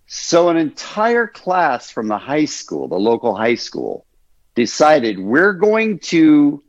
So 0.07 0.49
an 0.49 0.57
entire 0.57 1.27
class 1.27 1.91
from 1.91 2.09
the 2.09 2.19
high 2.19 2.47
school, 2.47 2.89
the 2.89 2.99
local 2.99 3.37
high 3.37 3.55
school, 3.55 4.07
decided 4.55 5.19
we're 5.19 5.53
going 5.53 6.01
to 6.01 6.63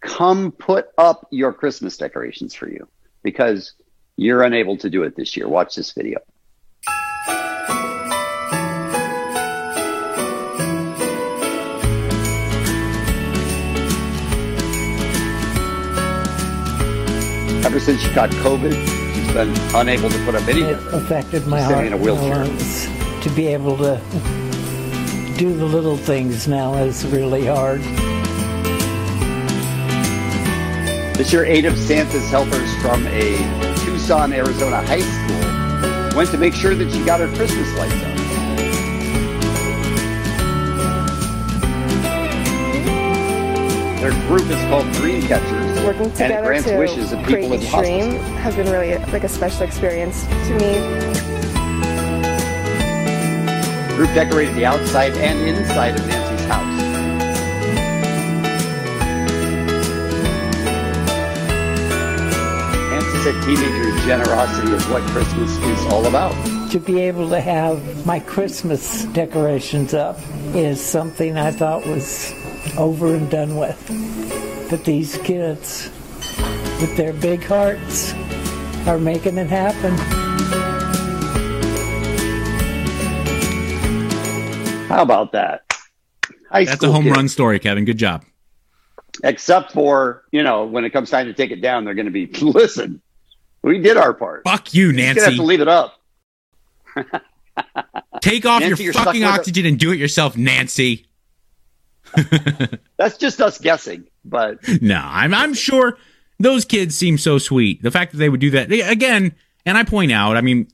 come 0.00 0.52
put 0.52 0.88
up 0.98 1.26
your 1.30 1.52
Christmas 1.52 1.96
decorations 1.96 2.54
for 2.54 2.68
you 2.68 2.86
because 3.22 3.72
you're 4.16 4.42
unable 4.42 4.76
to 4.76 4.90
do 4.90 5.02
it 5.02 5.16
this 5.16 5.36
year. 5.36 5.48
Watch 5.48 5.74
this 5.74 5.92
video. 5.92 6.18
Ever 17.64 17.78
since 17.80 18.00
she 18.00 18.12
got 18.12 18.30
COVID, 18.30 18.72
she's 19.14 19.32
been 19.32 19.54
unable 19.74 20.10
to 20.10 20.24
put 20.24 20.34
up 20.34 20.46
any. 20.48 20.62
It 20.62 20.78
affected 20.92 21.46
my 21.46 21.60
heart 21.60 21.76
sitting 21.76 21.86
in 21.86 21.92
a 21.92 21.96
wheelchair. 21.96 22.44
To 23.22 23.30
be 23.30 23.46
able 23.46 23.76
to 23.78 24.00
do 25.38 25.54
the 25.56 25.64
little 25.64 25.96
things 25.96 26.48
now 26.48 26.74
is 26.74 27.06
really 27.06 27.46
hard. 27.46 27.80
This 31.16 31.32
year, 31.32 31.44
eight 31.44 31.64
of 31.64 31.78
Santa's 31.78 32.28
helpers 32.30 32.74
from 32.82 33.06
a 33.06 33.36
Tucson, 33.84 34.32
Arizona 34.32 34.84
high 34.84 35.00
school 35.00 36.16
went 36.16 36.30
to 36.30 36.38
make 36.38 36.54
sure 36.54 36.74
that 36.74 36.90
she 36.90 37.04
got 37.04 37.20
her 37.20 37.28
Christmas 37.36 37.72
lights 37.78 37.94
up. 37.94 38.11
Their 44.02 44.10
group 44.26 44.50
is 44.50 44.60
called 44.62 44.90
Dream 44.94 45.22
Catchers, 45.22 45.84
Working 45.84 46.06
and 46.06 46.10
it 46.10 46.16
together 46.16 46.42
grants 46.44 46.66
to 46.66 46.76
wishes 46.76 47.12
of 47.12 47.24
people 47.24 47.50
with 47.50 47.62
each 47.62 47.68
hospice. 47.68 47.88
dream 47.88 48.16
has 48.34 48.56
been 48.56 48.68
really 48.68 48.98
like 49.12 49.22
a 49.22 49.28
special 49.28 49.62
experience 49.62 50.24
to 50.24 50.54
me. 50.54 50.74
Group 53.94 54.12
decorated 54.12 54.56
the 54.56 54.66
outside 54.66 55.12
and 55.12 55.38
inside 55.42 56.00
of 56.00 56.04
Nancy's 56.08 56.46
house. 56.48 56.82
Nancy 62.90 63.18
said 63.22 63.40
teenager 63.44 64.04
generosity 64.04 64.72
is 64.72 64.84
what 64.88 65.04
Christmas 65.12 65.56
is 65.58 65.86
all 65.92 66.06
about. 66.06 66.34
To 66.72 66.80
be 66.80 66.98
able 67.02 67.28
to 67.28 67.40
have 67.40 68.04
my 68.04 68.18
Christmas 68.18 69.04
decorations 69.12 69.94
up 69.94 70.18
is 70.56 70.84
something 70.84 71.38
I 71.38 71.52
thought 71.52 71.86
was 71.86 72.34
over 72.78 73.14
and 73.14 73.30
done 73.30 73.56
with. 73.56 74.66
But 74.70 74.84
these 74.84 75.18
kids, 75.18 75.90
with 76.80 76.96
their 76.96 77.12
big 77.12 77.42
hearts, 77.44 78.14
are 78.86 78.98
making 78.98 79.36
it 79.38 79.48
happen. 79.48 79.92
How 84.88 85.02
about 85.02 85.32
that? 85.32 85.62
High 86.50 86.64
That's 86.64 86.82
a 86.82 86.92
home 86.92 87.04
kids. 87.04 87.16
run 87.16 87.28
story, 87.28 87.58
Kevin. 87.58 87.84
Good 87.86 87.96
job. 87.98 88.24
Except 89.24 89.72
for, 89.72 90.24
you 90.32 90.42
know, 90.42 90.64
when 90.66 90.84
it 90.84 90.90
comes 90.90 91.08
time 91.10 91.26
to 91.26 91.32
take 91.32 91.50
it 91.50 91.62
down, 91.62 91.84
they're 91.84 91.94
going 91.94 92.06
to 92.06 92.12
be, 92.12 92.26
listen, 92.42 93.00
we 93.62 93.78
did 93.78 93.96
our 93.96 94.12
part. 94.12 94.42
Fuck 94.44 94.74
you, 94.74 94.92
Nancy. 94.92 95.20
You're 95.20 95.24
have 95.30 95.36
to 95.36 95.42
leave 95.42 95.60
it 95.60 95.68
up. 95.68 95.98
Take 98.20 98.44
off 98.44 98.60
Nancy, 98.60 98.84
your 98.84 98.92
fucking 98.92 99.22
with 99.22 99.30
a- 99.30 99.32
oxygen 99.32 99.64
and 99.66 99.78
do 99.78 99.92
it 99.92 99.98
yourself, 99.98 100.36
Nancy. 100.36 101.06
That's 102.96 103.16
just 103.16 103.40
us 103.40 103.58
guessing. 103.58 104.04
But 104.24 104.58
No, 104.80 105.00
I'm 105.02 105.34
I'm 105.34 105.54
sure 105.54 105.98
those 106.38 106.64
kids 106.64 106.94
seem 106.94 107.18
so 107.18 107.38
sweet. 107.38 107.82
The 107.82 107.90
fact 107.90 108.12
that 108.12 108.18
they 108.18 108.28
would 108.28 108.40
do 108.40 108.50
that 108.50 108.70
again, 108.70 109.34
and 109.64 109.78
I 109.78 109.84
point 109.84 110.12
out, 110.12 110.36
I 110.36 110.40
mean, 110.40 110.68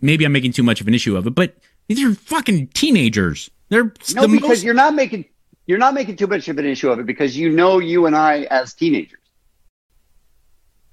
maybe 0.00 0.24
I'm 0.24 0.32
making 0.32 0.52
too 0.52 0.62
much 0.62 0.80
of 0.80 0.88
an 0.88 0.94
issue 0.94 1.16
of 1.16 1.26
it, 1.26 1.34
but 1.34 1.56
these 1.88 2.02
are 2.02 2.14
fucking 2.14 2.68
teenagers. 2.68 3.50
They're 3.68 3.92
no, 4.14 4.22
the 4.22 4.28
because 4.28 4.48
most. 4.48 4.62
you're 4.62 4.74
not 4.74 4.94
making 4.94 5.24
you're 5.66 5.78
not 5.78 5.94
making 5.94 6.16
too 6.16 6.26
much 6.26 6.48
of 6.48 6.58
an 6.58 6.66
issue 6.66 6.90
of 6.90 6.98
it 6.98 7.06
because 7.06 7.36
you 7.36 7.50
know 7.50 7.78
you 7.78 8.06
and 8.06 8.16
I 8.16 8.42
as 8.50 8.74
teenagers. 8.74 9.18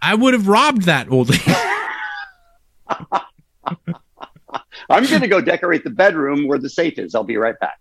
I 0.02 0.16
would 0.16 0.34
have 0.34 0.48
robbed 0.48 0.84
that 0.84 1.12
old 1.12 1.30
lady. 1.30 1.44
I'm 4.90 5.06
going 5.06 5.22
to 5.22 5.28
go 5.28 5.42
decorate 5.42 5.84
the 5.84 5.90
bedroom 5.90 6.48
where 6.48 6.58
the 6.58 6.70
safe 6.70 6.98
is. 6.98 7.14
I'll 7.14 7.24
be 7.24 7.38
right 7.38 7.60
back. 7.60 7.80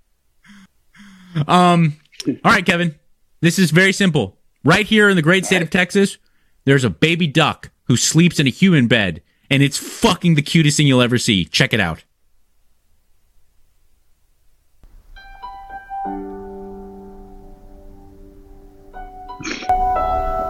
Um, 1.46 1.96
all 2.26 2.52
right, 2.52 2.64
Kevin. 2.64 2.94
This 3.40 3.58
is 3.58 3.70
very 3.70 3.92
simple. 3.92 4.38
Right 4.64 4.86
here 4.86 5.08
in 5.08 5.16
the 5.16 5.22
great 5.22 5.46
state 5.46 5.62
of 5.62 5.70
Texas, 5.70 6.18
there's 6.64 6.84
a 6.84 6.90
baby 6.90 7.26
duck 7.26 7.70
who 7.84 7.96
sleeps 7.96 8.40
in 8.40 8.46
a 8.46 8.50
human 8.50 8.88
bed, 8.88 9.22
and 9.50 9.62
it's 9.62 9.78
fucking 9.78 10.34
the 10.34 10.42
cutest 10.42 10.76
thing 10.76 10.86
you'll 10.86 11.00
ever 11.02 11.18
see. 11.18 11.44
Check 11.44 11.72
it 11.72 11.80
out. 11.80 12.04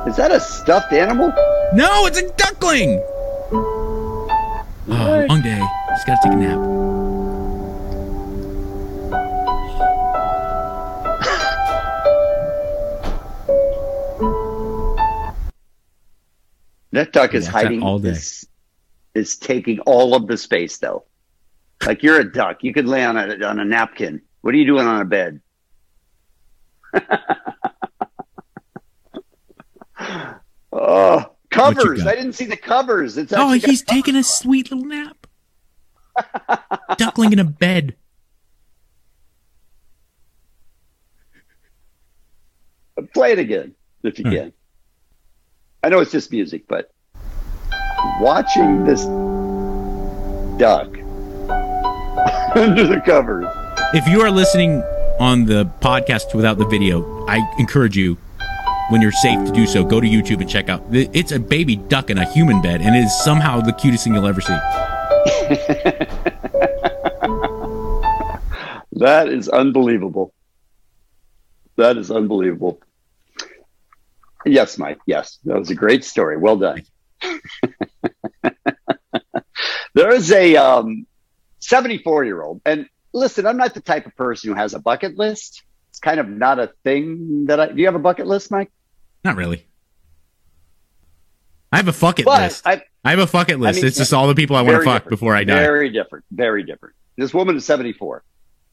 Is 0.09 0.16
that 0.16 0.30
a 0.33 0.40
stuffed 0.40 0.92
animal? 0.92 1.28
No, 1.75 2.07
it's 2.07 2.18
a 2.18 2.28
duckling. 2.33 2.99
Oh, 3.52 5.26
long 5.28 5.42
day. 5.42 5.62
Just 5.90 6.07
gotta 6.07 6.21
take 6.25 6.33
a 6.33 6.37
nap. 6.37 6.88
That 16.99 17.12
duck 17.12 17.33
is 17.33 17.47
hiding 17.47 17.81
all 17.85 18.00
day. 18.00 18.09
Is, 18.11 18.49
is 19.14 19.37
taking 19.37 19.78
all 19.81 20.17
of 20.17 20.26
the 20.26 20.37
space 20.37 20.78
though. 20.78 21.05
Like 21.87 22.02
you're 22.02 22.19
a 22.19 22.25
duck. 22.25 22.64
You 22.64 22.75
could 22.75 22.87
lay 22.87 23.05
on 23.05 23.17
a 23.17 23.40
on 23.47 23.61
a 23.61 23.64
napkin. 23.64 24.21
What 24.40 24.52
are 24.52 24.57
you 24.57 24.67
doing 24.67 24.85
on 24.85 25.00
a 25.00 25.05
bed? 25.05 25.40
oh, 30.73 31.31
covers. 31.50 32.05
I 32.05 32.17
didn't 32.17 32.33
see 32.33 32.47
the 32.47 32.57
covers. 32.57 33.17
It's 33.17 33.33
Oh, 33.33 33.52
he's 33.52 33.83
taking 33.83 34.17
a 34.17 34.25
sweet 34.25 34.73
little 34.73 34.85
nap. 34.85 35.28
Duckling 36.99 37.33
in 37.33 37.38
a 37.38 37.45
bed. 37.45 37.95
Play 43.14 43.31
it 43.31 43.38
again 43.38 43.76
if 44.02 44.19
you 44.19 44.25
All 44.25 44.33
can. 44.33 44.52
I 45.82 45.88
know 45.88 46.00
it's 46.00 46.11
just 46.11 46.32
music, 46.32 46.64
but 46.68 46.90
watching 48.20 48.85
this 48.85 49.04
duck 50.58 50.88
under 52.56 52.87
the 52.87 53.00
covers. 53.04 53.47
If 53.94 54.08
you 54.08 54.20
are 54.23 54.30
listening 54.30 54.82
on 55.20 55.44
the 55.44 55.64
podcast 55.80 56.35
without 56.35 56.58
the 56.58 56.66
video, 56.66 57.26
I 57.26 57.40
encourage 57.58 57.97
you, 57.97 58.16
when 58.90 59.00
you're 59.02 59.12
safe 59.12 59.47
to 59.47 59.52
do 59.52 59.66
so, 59.66 59.85
go 59.85 60.00
to 60.00 60.06
YouTube 60.06 60.40
and 60.40 60.49
check 60.49 60.68
out. 60.68 60.82
It's 60.90 61.32
a 61.32 61.38
baby 61.38 61.76
duck 61.76 62.11
in 62.11 62.18
a 62.18 62.30
human 62.32 62.61
bed, 62.61 62.80
and 62.80 62.97
it 62.97 63.00
is 63.00 63.25
somehow 63.25 63.61
the 63.61 63.73
cutest 63.73 64.04
thing 64.04 64.14
you'll 64.14 64.26
ever 64.26 64.40
see. 64.40 64.58
That 68.99 69.28
is 69.28 69.49
unbelievable. 69.49 70.35
That 71.76 71.97
is 71.99 72.11
unbelievable. 72.11 72.80
Yes, 74.47 74.78
Mike. 74.78 74.99
Yes, 75.07 75.38
that 75.45 75.59
was 75.59 75.71
a 75.71 75.75
great 75.75 76.04
story. 76.04 76.37
Well 76.37 76.57
done. 76.57 76.83
there 79.95 80.11
is 80.14 80.30
a 80.33 80.57
um, 80.57 81.07
74 81.61 82.25
year 82.25 82.42
old, 82.42 82.61
and 82.64 82.87
listen, 83.12 83.47
I'm 83.47 83.57
not 83.57 83.75
the 83.75 83.80
type 83.80 84.07
of 84.07 84.14
person 84.16 84.50
who 84.50 84.57
has 84.57 84.75
a 84.75 84.78
bucket 84.78 85.16
list. 85.16 85.62
It's 85.90 85.99
kind 85.99 86.21
of 86.21 86.28
not 86.28 86.59
a 86.59 86.71
thing 86.85 87.47
that 87.47 87.59
I. 87.61 87.66
Do 87.68 87.78
you 87.80 87.87
have 87.87 87.95
a 87.95 88.00
bucket 88.00 88.26
list, 88.26 88.50
Mike? 88.50 88.71
Not 89.25 89.37
really. 89.37 89.66
I 91.73 91.76
have 91.76 91.88
a 91.88 91.92
fuck 91.92 92.18
it 92.18 92.25
But 92.25 92.42
list. 92.42 92.66
I, 92.66 92.83
I 93.04 93.11
have 93.11 93.18
a 93.18 93.26
fuck 93.26 93.50
it 93.50 93.59
list. 93.59 93.76
mean, 93.76 93.87
it's 93.87 93.99
just 93.99 94.14
all 94.14 94.26
the 94.26 94.35
people 94.35 94.57
I 94.57 94.62
want 94.62 94.78
to 94.78 94.85
fuck 94.85 95.02
different. 95.02 95.11
before 95.11 95.35
I 95.37 95.45
die. 95.45 95.59
Very 95.59 95.90
different. 95.90 96.25
Very 96.30 96.62
different. 96.62 96.95
This 97.16 97.35
woman 97.35 97.57
is 97.57 97.64
74 97.64 98.23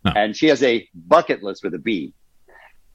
Oh. 0.07 0.11
and 0.15 0.35
she 0.37 0.47
has 0.47 0.61
a 0.61 0.87
bucket 0.93 1.41
list 1.41 1.63
with 1.63 1.73
a 1.73 1.79
B. 1.79 2.13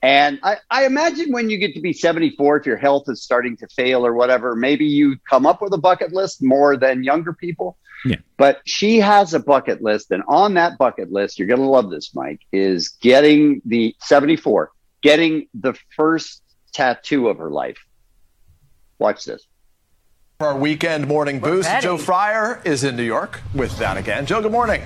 And 0.02 0.38
I, 0.42 0.56
I 0.70 0.86
imagine 0.86 1.30
when 1.30 1.50
you 1.50 1.58
get 1.58 1.74
to 1.74 1.80
be 1.80 1.92
74, 1.92 2.58
if 2.58 2.66
your 2.66 2.76
health 2.76 3.04
is 3.08 3.22
starting 3.22 3.56
to 3.58 3.68
fail 3.68 4.06
or 4.06 4.14
whatever, 4.14 4.56
maybe 4.56 4.86
you 4.86 5.16
come 5.28 5.44
up 5.44 5.60
with 5.60 5.74
a 5.74 5.78
bucket 5.78 6.12
list 6.12 6.42
more 6.42 6.76
than 6.76 7.04
younger 7.04 7.34
people. 7.34 7.76
Yeah. 8.04 8.16
But 8.38 8.62
she 8.64 8.98
has 9.00 9.34
a 9.34 9.40
bucket 9.40 9.82
list. 9.82 10.10
And 10.10 10.22
on 10.26 10.54
that 10.54 10.78
bucket 10.78 11.12
list, 11.12 11.38
you're 11.38 11.48
going 11.48 11.60
to 11.60 11.66
love 11.66 11.90
this, 11.90 12.14
Mike, 12.14 12.40
is 12.50 12.88
getting 12.88 13.60
the 13.66 13.94
74, 14.00 14.72
getting 15.02 15.48
the 15.52 15.74
first 15.96 16.42
tattoo 16.72 17.28
of 17.28 17.36
her 17.36 17.50
life. 17.50 17.78
Watch 18.98 19.24
this. 19.24 19.46
For 20.38 20.46
our 20.46 20.56
weekend 20.56 21.08
morning 21.08 21.40
boost, 21.40 21.68
ready. 21.68 21.82
Joe 21.82 21.98
Fryer 21.98 22.62
is 22.64 22.84
in 22.84 22.96
New 22.96 23.02
York 23.02 23.42
with 23.54 23.76
that 23.78 23.98
again. 23.98 24.24
Joe, 24.24 24.40
good 24.40 24.52
morning. 24.52 24.82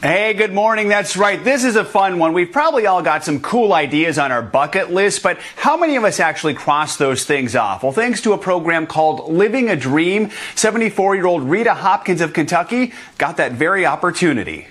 Hey, 0.00 0.32
good 0.32 0.54
morning. 0.54 0.86
That's 0.86 1.16
right. 1.16 1.42
This 1.42 1.64
is 1.64 1.74
a 1.74 1.84
fun 1.84 2.20
one. 2.20 2.32
We've 2.32 2.52
probably 2.52 2.86
all 2.86 3.02
got 3.02 3.24
some 3.24 3.40
cool 3.40 3.72
ideas 3.72 4.16
on 4.16 4.30
our 4.30 4.42
bucket 4.42 4.92
list, 4.92 5.24
but 5.24 5.40
how 5.56 5.76
many 5.76 5.96
of 5.96 6.04
us 6.04 6.20
actually 6.20 6.54
cross 6.54 6.96
those 6.96 7.24
things 7.24 7.56
off? 7.56 7.82
Well, 7.82 7.90
thanks 7.90 8.20
to 8.20 8.32
a 8.32 8.38
program 8.38 8.86
called 8.86 9.28
Living 9.28 9.68
a 9.68 9.74
Dream, 9.74 10.30
74 10.54 11.16
year 11.16 11.26
old 11.26 11.42
Rita 11.42 11.74
Hopkins 11.74 12.20
of 12.20 12.32
Kentucky 12.32 12.92
got 13.18 13.38
that 13.38 13.52
very 13.52 13.86
opportunity. 13.86 14.68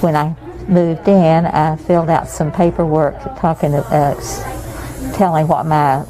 When 0.00 0.14
I 0.14 0.36
moved 0.68 1.08
in, 1.08 1.46
I 1.46 1.76
filled 1.76 2.10
out 2.10 2.28
some 2.28 2.52
paperwork 2.52 3.18
talking 3.38 3.70
to, 3.70 3.78
uh, 3.78 5.14
telling 5.14 5.48
what 5.48 5.64
my 5.64 6.00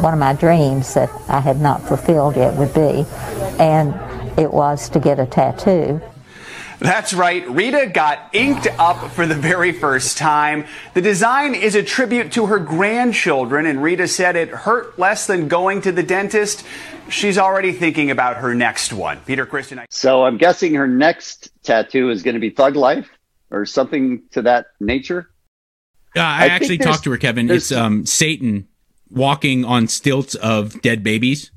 one 0.00 0.14
of 0.14 0.18
my 0.18 0.32
dreams 0.32 0.94
that 0.94 1.10
I 1.28 1.40
had 1.40 1.60
not 1.60 1.86
fulfilled 1.86 2.36
yet 2.36 2.54
would 2.56 2.72
be, 2.72 3.04
and 3.60 3.92
it 4.38 4.50
was 4.50 4.88
to 4.88 4.98
get 4.98 5.18
a 5.18 5.26
tattoo. 5.26 6.00
That's 6.84 7.14
right. 7.14 7.48
Rita 7.48 7.90
got 7.94 8.28
inked 8.34 8.66
up 8.78 9.10
for 9.12 9.26
the 9.26 9.34
very 9.34 9.72
first 9.72 10.18
time. 10.18 10.66
The 10.92 11.00
design 11.00 11.54
is 11.54 11.74
a 11.74 11.82
tribute 11.82 12.32
to 12.32 12.44
her 12.44 12.58
grandchildren, 12.58 13.64
and 13.64 13.82
Rita 13.82 14.06
said 14.06 14.36
it 14.36 14.50
hurt 14.50 14.98
less 14.98 15.26
than 15.26 15.48
going 15.48 15.80
to 15.80 15.92
the 15.92 16.02
dentist. 16.02 16.62
She's 17.08 17.38
already 17.38 17.72
thinking 17.72 18.10
about 18.10 18.36
her 18.36 18.54
next 18.54 18.92
one. 18.92 19.18
Peter 19.20 19.46
Christian. 19.46 19.80
So 19.88 20.24
I'm 20.24 20.36
guessing 20.36 20.74
her 20.74 20.86
next 20.86 21.50
tattoo 21.62 22.10
is 22.10 22.22
going 22.22 22.34
to 22.34 22.40
be 22.40 22.50
Thug 22.50 22.76
Life 22.76 23.08
or 23.50 23.64
something 23.64 24.22
to 24.32 24.42
that 24.42 24.66
nature. 24.78 25.30
Uh, 26.14 26.20
I, 26.20 26.44
I 26.44 26.46
actually 26.48 26.76
talked 26.76 27.04
to 27.04 27.10
her, 27.12 27.16
Kevin. 27.16 27.50
It's 27.50 27.72
um, 27.72 28.04
Satan 28.04 28.68
walking 29.08 29.64
on 29.64 29.88
stilts 29.88 30.34
of 30.34 30.82
dead 30.82 31.02
babies. 31.02 31.50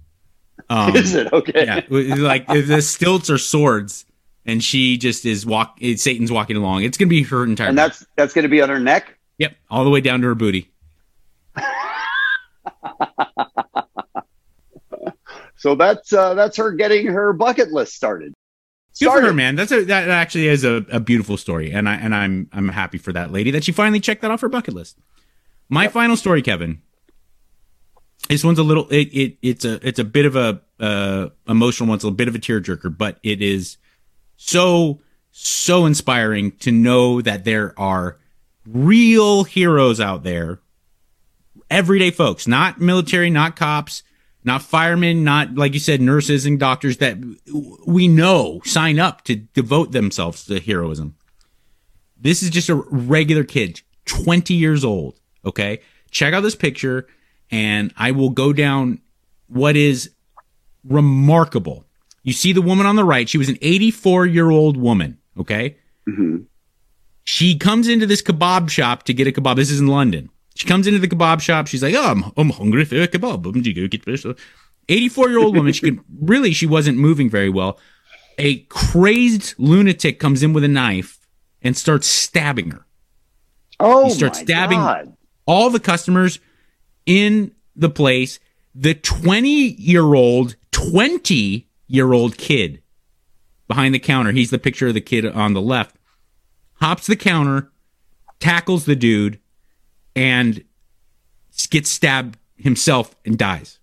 Um, 0.70 0.96
is 0.96 1.16
it 1.16 1.34
okay? 1.34 1.66
Yeah, 1.66 1.82
like 1.90 2.48
the 2.48 2.82
stilts 2.82 3.30
are 3.30 3.38
swords, 3.38 4.06
and 4.48 4.64
she 4.64 4.98
just 4.98 5.26
is 5.26 5.46
walk. 5.46 5.78
Satan's 5.98 6.32
walking 6.32 6.56
along. 6.56 6.84
It's 6.84 6.98
gonna 6.98 7.10
be 7.10 7.22
her 7.24 7.44
entire. 7.44 7.68
And 7.68 7.78
that's 7.78 8.06
that's 8.16 8.34
gonna 8.34 8.48
be 8.48 8.62
on 8.62 8.70
her 8.70 8.80
neck. 8.80 9.16
Yep, 9.38 9.56
all 9.70 9.84
the 9.84 9.92
way 9.92 10.02
down 10.02 10.22
to 10.22 10.28
her 10.28 10.36
booty. 10.36 10.72
so 15.58 15.76
that's 15.76 16.12
uh, 16.14 16.34
that's 16.34 16.58
her 16.58 16.72
getting 16.72 17.06
her 17.08 17.34
bucket 17.34 17.72
list 17.72 17.94
started. 17.94 18.34
Good 19.00 19.12
for 19.12 19.22
her, 19.22 19.34
man. 19.34 19.56
That's 19.56 19.72
a 19.72 19.84
that 19.86 20.10
actually 20.10 20.48
is 20.48 20.64
a, 20.64 20.84
a 20.92 21.00
beautiful 21.00 21.38
story, 21.38 21.72
and 21.72 21.88
I 21.88 21.96
and 21.96 22.16
I'm 22.16 22.50
I'm 22.52 22.70
happy 22.70 22.98
for 22.98 23.14
that 23.14 23.32
lady 23.32 23.52
that 23.52 23.64
she 23.64 23.72
finally 23.72 24.00
checked 24.00 24.24
that 24.24 24.32
off 24.32 24.42
her 24.42 24.50
bucket 24.50 24.74
list. 24.74 24.98
My 25.70 25.84
yep. 25.84 25.92
final 25.92 26.18
story, 26.18 26.42
Kevin. 26.42 26.82
This 28.30 28.44
one's 28.44 28.58
a 28.58 28.64
little 28.64 28.88
it, 28.90 29.10
it 29.14 29.38
it's 29.44 29.66
a 29.66 29.88
it's 29.88 30.00
a 30.00 30.04
bit 30.04 30.26
of 30.26 30.36
a 30.36 30.62
uh, 30.80 31.30
emotional 31.48 31.90
one. 31.90 31.98
It's 31.98 32.06
a 32.06 32.12
bit 32.12 32.28
of 32.28 32.34
a 32.34 32.40
tearjerker, 32.40 32.98
but 32.98 33.20
it 33.22 33.44
is 33.44 33.78
so 34.38 35.02
so 35.32 35.86
inspiring 35.86 36.52
to 36.52 36.72
know 36.72 37.22
that 37.22 37.44
there 37.44 37.78
are 37.78 38.18
real 38.66 39.44
heroes 39.44 40.00
out 40.00 40.24
there, 40.24 40.60
everyday 41.70 42.12
folks, 42.12 42.48
not 42.48 42.80
military, 42.80 43.30
not 43.30 43.56
cops, 43.56 44.04
not 44.44 44.62
firemen, 44.62 45.24
not 45.24 45.56
like 45.56 45.74
you 45.74 45.80
said, 45.80 46.02
nurses 46.02 46.46
and 46.46 46.60
doctors 46.60 46.98
that 46.98 47.18
we 47.86 48.08
know 48.08 48.62
sign 48.64 48.98
up 49.00 49.24
to 49.26 49.36
devote 49.36 49.92
themselves 49.92 50.46
to 50.46 50.60
heroism. 50.60 51.16
This 52.20 52.42
is 52.42 52.50
just 52.50 52.70
a 52.70 52.76
regular 52.76 53.44
kid, 53.44 53.82
20 54.06 54.54
years 54.54 54.84
old. 54.84 55.20
Okay. 55.46 55.82
Check 56.10 56.34
out 56.34 56.42
this 56.42 56.56
picture 56.56 57.08
and 57.52 57.94
I 57.98 58.12
will 58.12 58.30
go 58.30 58.54
down 58.54 59.02
what 59.48 59.76
is 59.76 60.12
remarkable. 60.84 61.86
You 62.28 62.34
see 62.34 62.52
the 62.52 62.62
woman 62.62 62.86
on 62.86 62.98
the 62.98 63.06
right. 63.06 63.30
She 63.30 63.38
was 63.38 63.48
an 63.48 63.58
84 63.62 64.26
year 64.26 64.50
old 64.50 64.76
woman. 64.76 65.18
Okay. 65.40 65.78
Mm-hmm. 66.10 66.40
She 67.24 67.58
comes 67.58 67.88
into 67.88 68.06
this 68.06 68.22
kebab 68.22 68.70
shop 68.70 69.04
to 69.04 69.14
get 69.14 69.28
a 69.28 69.32
kebab. 69.32 69.56
This 69.56 69.72
is 69.72 69.80
in 69.80 69.88
London. 69.88 70.30
She 70.54 70.68
comes 70.68 70.88
into 70.88 71.00
the 71.00 71.08
kebab 71.08 71.40
shop. 71.40 71.68
She's 71.68 71.82
like, 71.82 71.96
"Oh, 71.96 72.04
I'm, 72.04 72.26
I'm 72.36 72.50
hungry 72.50 72.84
for 72.84 73.02
a 73.02 73.08
kebab." 73.08 74.36
Eighty-four-year-old 74.90 75.56
woman. 75.56 75.72
She 75.72 75.90
could 75.90 76.02
really. 76.20 76.52
She 76.52 76.66
wasn't 76.66 76.98
moving 76.98 77.30
very 77.30 77.50
well. 77.50 77.80
A 78.38 78.58
crazed 78.64 79.54
lunatic 79.58 80.20
comes 80.20 80.44
in 80.44 80.52
with 80.52 80.66
a 80.66 80.68
knife 80.68 81.26
and 81.62 81.78
starts 81.78 82.08
stabbing 82.08 82.72
her. 82.72 82.86
Oh, 83.80 84.04
he 84.04 84.10
starts 84.10 84.40
stabbing 84.40 84.80
God. 84.80 85.16
all 85.46 85.70
the 85.70 85.80
customers 85.80 86.40
in 87.06 87.56
the 87.74 87.90
place. 87.90 88.42
The 88.76 88.96
twenty-year-old, 91.88 92.34
twenty-year-old 92.34 92.38
kid 92.38 92.82
behind 93.68 93.94
the 93.94 94.00
counter. 94.00 94.32
He's 94.32 94.50
the 94.50 94.60
picture 94.60 94.88
of 94.88 94.94
the 94.94 95.02
kid 95.02 95.26
on 95.26 95.54
the 95.54 95.62
left. 95.62 95.96
Hops 96.76 97.08
the 97.08 97.16
counter, 97.16 97.72
tackles 98.40 98.86
the 98.86 98.96
dude 98.96 99.40
and 100.16 100.64
gets 101.70 101.90
stabbed 101.90 102.38
himself 102.56 103.16
and 103.26 103.38
dies. 103.38 103.80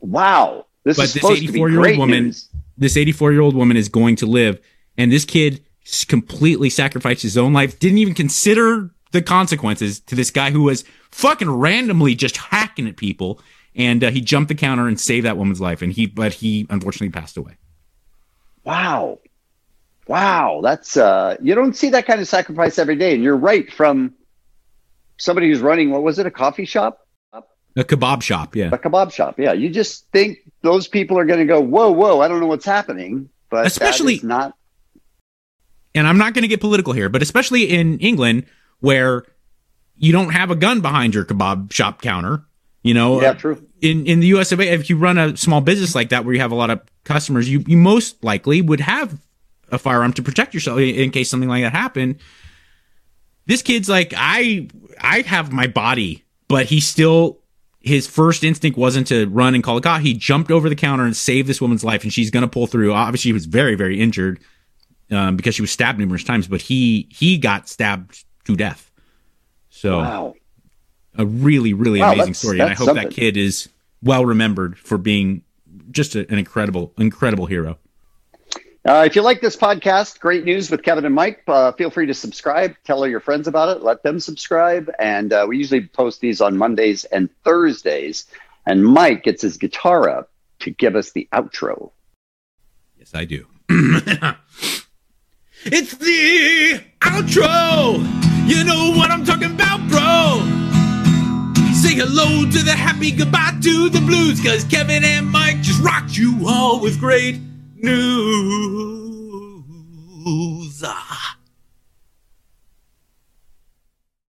Wow. 0.00 0.66
This 0.84 0.96
but 0.96 1.10
this 1.10 1.24
84 1.24 1.70
year 1.70 1.86
old 1.86 1.98
woman, 1.98 2.24
news. 2.26 2.48
this 2.76 2.96
84 2.96 3.32
year 3.32 3.40
old 3.40 3.54
woman 3.54 3.76
is 3.76 3.88
going 3.88 4.16
to 4.16 4.26
live, 4.26 4.60
and 4.96 5.12
this 5.12 5.24
kid 5.24 5.64
completely 6.08 6.70
sacrificed 6.70 7.22
his 7.22 7.36
own 7.36 7.52
life, 7.52 7.78
didn't 7.78 7.98
even 7.98 8.14
consider 8.14 8.90
the 9.12 9.22
consequences 9.22 10.00
to 10.00 10.14
this 10.14 10.30
guy 10.30 10.50
who 10.50 10.62
was 10.62 10.84
fucking 11.10 11.50
randomly 11.50 12.14
just 12.14 12.36
hacking 12.36 12.86
at 12.86 12.96
people. 12.96 13.40
And 13.74 14.02
uh, 14.02 14.10
he 14.10 14.20
jumped 14.20 14.48
the 14.48 14.54
counter 14.54 14.88
and 14.88 14.98
saved 14.98 15.26
that 15.26 15.36
woman's 15.36 15.60
life. 15.60 15.82
And 15.82 15.92
he, 15.92 16.06
but 16.06 16.32
he 16.34 16.66
unfortunately 16.70 17.10
passed 17.10 17.36
away. 17.36 17.56
Wow. 18.64 19.20
Wow, 20.08 20.60
that's 20.62 20.96
uh 20.96 21.36
you 21.42 21.54
don't 21.54 21.76
see 21.76 21.90
that 21.90 22.06
kind 22.06 22.20
of 22.20 22.26
sacrifice 22.26 22.78
every 22.78 22.96
day. 22.96 23.14
And 23.14 23.22
you're 23.22 23.36
right 23.36 23.70
from 23.70 24.14
somebody 25.18 25.48
who's 25.48 25.60
running 25.60 25.90
what 25.90 26.02
was 26.02 26.18
it, 26.18 26.26
a 26.26 26.30
coffee 26.30 26.64
shop? 26.64 27.06
A 27.32 27.84
kebab 27.84 28.22
shop, 28.22 28.56
yeah. 28.56 28.70
A 28.72 28.78
kebab 28.78 29.12
shop, 29.12 29.38
yeah. 29.38 29.52
You 29.52 29.68
just 29.68 30.10
think 30.10 30.38
those 30.62 30.88
people 30.88 31.18
are 31.18 31.26
going 31.26 31.38
to 31.38 31.44
go, 31.44 31.60
"Whoa, 31.60 31.92
whoa, 31.92 32.20
I 32.20 32.26
don't 32.26 32.40
know 32.40 32.46
what's 32.46 32.64
happening." 32.64 33.28
But 33.50 33.66
especially 33.66 34.18
not 34.22 34.54
And 35.94 36.06
I'm 36.06 36.18
not 36.18 36.34
going 36.34 36.42
to 36.42 36.48
get 36.48 36.60
political 36.60 36.92
here, 36.94 37.08
but 37.08 37.22
especially 37.22 37.64
in 37.64 37.98
England 37.98 38.46
where 38.80 39.24
you 39.96 40.12
don't 40.12 40.30
have 40.30 40.50
a 40.50 40.56
gun 40.56 40.80
behind 40.80 41.14
your 41.14 41.24
kebab 41.24 41.70
shop 41.72 42.00
counter, 42.00 42.44
you 42.82 42.94
know. 42.94 43.20
Yeah, 43.20 43.34
true. 43.34 43.64
In 43.80 44.06
in 44.06 44.20
the 44.20 44.28
US 44.28 44.52
of 44.52 44.60
A, 44.60 44.68
if 44.68 44.90
you 44.90 44.96
run 44.96 45.18
a 45.18 45.36
small 45.36 45.60
business 45.60 45.94
like 45.94 46.10
that 46.10 46.24
where 46.24 46.34
you 46.34 46.40
have 46.40 46.52
a 46.52 46.56
lot 46.56 46.70
of 46.70 46.80
customers, 47.04 47.48
you 47.48 47.64
you 47.66 47.76
most 47.76 48.22
likely 48.24 48.60
would 48.62 48.80
have 48.80 49.18
a 49.70 49.78
firearm 49.78 50.12
to 50.14 50.22
protect 50.22 50.54
yourself 50.54 50.78
in 50.78 51.10
case 51.10 51.30
something 51.30 51.48
like 51.48 51.62
that 51.62 51.72
happened. 51.72 52.16
This 53.46 53.62
kid's 53.62 53.88
like, 53.88 54.12
I 54.16 54.68
I 55.00 55.20
have 55.22 55.52
my 55.52 55.66
body, 55.66 56.24
but 56.48 56.66
he 56.66 56.80
still 56.80 57.40
his 57.80 58.06
first 58.06 58.44
instinct 58.44 58.76
wasn't 58.76 59.06
to 59.08 59.26
run 59.28 59.54
and 59.54 59.62
call 59.62 59.76
a 59.76 59.80
cop. 59.80 60.00
He 60.00 60.14
jumped 60.14 60.50
over 60.50 60.68
the 60.68 60.76
counter 60.76 61.04
and 61.04 61.16
saved 61.16 61.48
this 61.48 61.60
woman's 61.60 61.84
life, 61.84 62.02
and 62.02 62.12
she's 62.12 62.30
gonna 62.30 62.48
pull 62.48 62.66
through. 62.66 62.92
Obviously, 62.92 63.28
she 63.28 63.32
was 63.32 63.46
very 63.46 63.74
very 63.74 64.00
injured 64.00 64.40
um, 65.10 65.36
because 65.36 65.54
she 65.54 65.62
was 65.62 65.70
stabbed 65.70 65.98
numerous 65.98 66.24
times, 66.24 66.48
but 66.48 66.60
he 66.60 67.08
he 67.10 67.38
got 67.38 67.68
stabbed 67.68 68.24
to 68.44 68.56
death. 68.56 68.90
So, 69.70 69.98
wow. 69.98 70.34
A 71.18 71.26
really 71.26 71.74
really 71.74 72.00
wow, 72.00 72.12
amazing 72.12 72.34
story, 72.34 72.60
and 72.60 72.70
I 72.70 72.74
hope 72.74 72.86
something. 72.86 73.08
that 73.08 73.14
kid 73.14 73.36
is 73.36 73.68
well 74.02 74.24
remembered 74.24 74.78
for 74.78 74.96
being 74.96 75.42
just 75.90 76.14
a, 76.14 76.20
an 76.30 76.38
incredible 76.38 76.92
incredible 76.96 77.46
hero. 77.46 77.78
Uh, 78.88 79.04
if 79.04 79.14
you 79.14 79.20
like 79.20 79.40
this 79.42 79.56
podcast, 79.56 80.18
great 80.18 80.44
news 80.44 80.70
with 80.70 80.82
Kevin 80.82 81.04
and 81.04 81.14
Mike. 81.14 81.42
Uh, 81.46 81.72
feel 81.72 81.90
free 81.90 82.06
to 82.06 82.14
subscribe. 82.14 82.74
Tell 82.84 82.98
all 82.98 83.06
your 83.06 83.20
friends 83.20 83.46
about 83.46 83.76
it. 83.76 83.82
Let 83.82 84.02
them 84.02 84.18
subscribe. 84.18 84.90
And 84.98 85.30
uh, 85.30 85.44
we 85.46 85.58
usually 85.58 85.86
post 85.86 86.22
these 86.22 86.40
on 86.40 86.56
Mondays 86.56 87.04
and 87.04 87.28
Thursdays. 87.44 88.24
And 88.64 88.82
Mike 88.82 89.24
gets 89.24 89.42
his 89.42 89.58
guitar 89.58 90.08
up 90.08 90.30
to 90.60 90.70
give 90.70 90.96
us 90.96 91.12
the 91.12 91.28
outro. 91.34 91.90
Yes, 92.98 93.14
I 93.14 93.26
do. 93.26 93.46
it's 95.64 95.94
the 95.96 96.80
outro. 97.00 97.98
You 98.48 98.64
know 98.64 98.92
what 98.96 99.10
I'm 99.10 99.24
talking 99.26 99.50
about, 99.52 99.86
bro. 99.88 100.57
Say 101.78 101.94
hello 101.94 102.44
to 102.44 102.62
the 102.64 102.72
happy, 102.72 103.12
goodbye 103.12 103.52
to 103.62 103.88
the 103.88 104.00
blues, 104.00 104.40
cause 104.42 104.64
Kevin 104.64 105.04
and 105.04 105.30
Mike 105.30 105.60
just 105.60 105.80
rocked 105.80 106.18
you 106.18 106.36
all 106.48 106.80
with 106.80 106.98
great 106.98 107.40
news. 107.76 108.02
Ah. 110.84 111.37